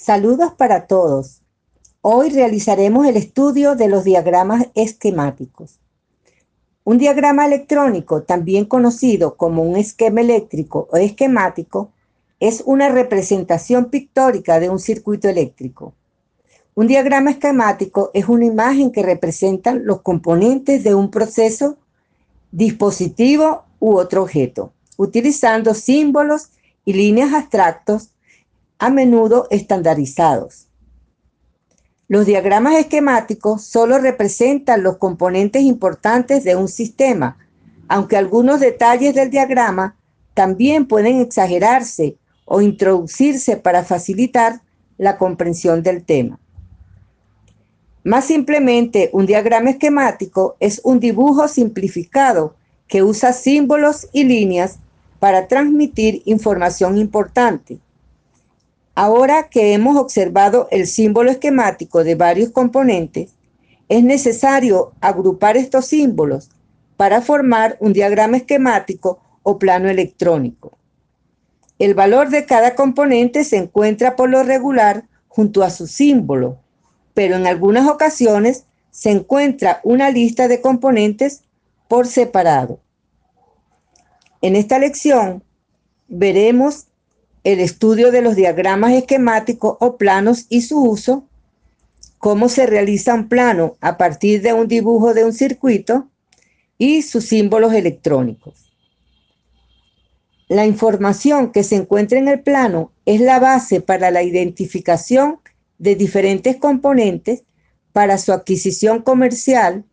Saludos 0.00 0.52
para 0.56 0.86
todos. 0.86 1.42
Hoy 2.02 2.30
realizaremos 2.30 3.04
el 3.04 3.16
estudio 3.16 3.74
de 3.74 3.88
los 3.88 4.04
diagramas 4.04 4.68
esquemáticos. 4.76 5.80
Un 6.84 6.98
diagrama 6.98 7.44
electrónico, 7.44 8.22
también 8.22 8.64
conocido 8.64 9.36
como 9.36 9.64
un 9.64 9.76
esquema 9.76 10.20
eléctrico 10.20 10.88
o 10.92 10.96
esquemático, 10.96 11.90
es 12.38 12.62
una 12.64 12.88
representación 12.90 13.86
pictórica 13.86 14.60
de 14.60 14.70
un 14.70 14.78
circuito 14.78 15.28
eléctrico. 15.28 15.94
Un 16.76 16.86
diagrama 16.86 17.32
esquemático 17.32 18.12
es 18.14 18.28
una 18.28 18.46
imagen 18.46 18.92
que 18.92 19.02
representa 19.02 19.74
los 19.74 20.02
componentes 20.02 20.84
de 20.84 20.94
un 20.94 21.10
proceso, 21.10 21.76
dispositivo 22.52 23.64
u 23.80 23.96
otro 23.96 24.22
objeto, 24.22 24.72
utilizando 24.96 25.74
símbolos 25.74 26.50
y 26.84 26.92
líneas 26.92 27.34
abstractos 27.34 28.10
a 28.78 28.90
menudo 28.90 29.46
estandarizados. 29.50 30.68
Los 32.06 32.26
diagramas 32.26 32.76
esquemáticos 32.76 33.64
solo 33.64 33.98
representan 33.98 34.82
los 34.82 34.96
componentes 34.96 35.62
importantes 35.62 36.44
de 36.44 36.56
un 36.56 36.68
sistema, 36.68 37.36
aunque 37.88 38.16
algunos 38.16 38.60
detalles 38.60 39.14
del 39.14 39.30
diagrama 39.30 39.96
también 40.32 40.86
pueden 40.86 41.20
exagerarse 41.20 42.16
o 42.44 42.60
introducirse 42.60 43.56
para 43.56 43.84
facilitar 43.84 44.62
la 44.96 45.18
comprensión 45.18 45.82
del 45.82 46.04
tema. 46.04 46.38
Más 48.04 48.24
simplemente, 48.24 49.10
un 49.12 49.26
diagrama 49.26 49.70
esquemático 49.70 50.56
es 50.60 50.80
un 50.84 51.00
dibujo 51.00 51.46
simplificado 51.46 52.54
que 52.86 53.02
usa 53.02 53.34
símbolos 53.34 54.08
y 54.12 54.24
líneas 54.24 54.78
para 55.18 55.46
transmitir 55.46 56.22
información 56.24 56.96
importante 56.96 57.80
Ahora 59.00 59.48
que 59.48 59.74
hemos 59.74 59.96
observado 59.96 60.66
el 60.72 60.88
símbolo 60.88 61.30
esquemático 61.30 62.02
de 62.02 62.16
varios 62.16 62.50
componentes, 62.50 63.30
es 63.88 64.02
necesario 64.02 64.90
agrupar 65.00 65.56
estos 65.56 65.86
símbolos 65.86 66.50
para 66.96 67.22
formar 67.22 67.76
un 67.78 67.92
diagrama 67.92 68.38
esquemático 68.38 69.20
o 69.44 69.56
plano 69.56 69.88
electrónico. 69.88 70.76
El 71.78 71.94
valor 71.94 72.30
de 72.30 72.44
cada 72.44 72.74
componente 72.74 73.44
se 73.44 73.58
encuentra 73.58 74.16
por 74.16 74.30
lo 74.30 74.42
regular 74.42 75.04
junto 75.28 75.62
a 75.62 75.70
su 75.70 75.86
símbolo, 75.86 76.58
pero 77.14 77.36
en 77.36 77.46
algunas 77.46 77.88
ocasiones 77.88 78.64
se 78.90 79.12
encuentra 79.12 79.80
una 79.84 80.10
lista 80.10 80.48
de 80.48 80.60
componentes 80.60 81.44
por 81.86 82.08
separado. 82.08 82.80
En 84.42 84.56
esta 84.56 84.80
lección 84.80 85.44
veremos 86.08 86.87
el 87.52 87.60
estudio 87.60 88.10
de 88.10 88.20
los 88.20 88.36
diagramas 88.36 88.92
esquemáticos 88.92 89.78
o 89.80 89.96
planos 89.96 90.44
y 90.50 90.60
su 90.60 90.82
uso, 90.82 91.24
cómo 92.18 92.50
se 92.50 92.66
realiza 92.66 93.14
un 93.14 93.30
plano 93.30 93.78
a 93.80 93.96
partir 93.96 94.42
de 94.42 94.52
un 94.52 94.68
dibujo 94.68 95.14
de 95.14 95.24
un 95.24 95.32
circuito 95.32 96.10
y 96.76 97.00
sus 97.00 97.24
símbolos 97.24 97.72
electrónicos. 97.72 98.70
La 100.48 100.66
información 100.66 101.50
que 101.50 101.64
se 101.64 101.76
encuentra 101.76 102.18
en 102.18 102.28
el 102.28 102.40
plano 102.40 102.92
es 103.06 103.18
la 103.22 103.38
base 103.38 103.80
para 103.80 104.10
la 104.10 104.22
identificación 104.22 105.40
de 105.78 105.94
diferentes 105.94 106.56
componentes 106.56 107.44
para 107.94 108.18
su 108.18 108.34
adquisición 108.34 109.00
comercial, 109.00 109.86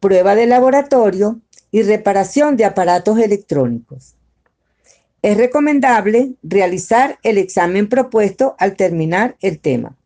prueba 0.00 0.34
de 0.34 0.46
laboratorio 0.46 1.42
y 1.70 1.82
reparación 1.82 2.56
de 2.56 2.64
aparatos 2.64 3.18
electrónicos. 3.18 4.14
Es 5.22 5.36
recomendable 5.36 6.32
realizar 6.42 7.18
el 7.22 7.36
examen 7.36 7.88
propuesto 7.88 8.56
al 8.58 8.74
terminar 8.76 9.36
el 9.40 9.60
tema. 9.60 9.96